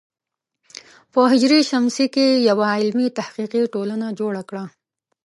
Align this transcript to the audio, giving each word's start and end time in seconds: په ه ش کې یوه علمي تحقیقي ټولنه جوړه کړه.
په 1.11 1.19
ه 1.31 1.35
ش 1.95 1.97
کې 2.13 2.27
یوه 2.49 2.65
علمي 2.77 3.07
تحقیقي 3.19 3.61
ټولنه 3.73 4.07
جوړه 4.19 4.41
کړه. 4.49 4.63